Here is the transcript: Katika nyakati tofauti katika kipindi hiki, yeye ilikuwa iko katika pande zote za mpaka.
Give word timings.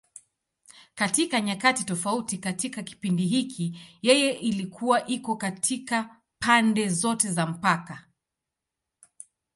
Katika 0.95 1.41
nyakati 1.41 1.83
tofauti 1.85 2.37
katika 2.37 2.83
kipindi 2.83 3.25
hiki, 3.27 3.79
yeye 4.01 4.33
ilikuwa 4.33 5.07
iko 5.07 5.35
katika 5.35 6.21
pande 6.39 6.89
zote 6.89 7.31
za 7.31 7.45
mpaka. 7.45 8.07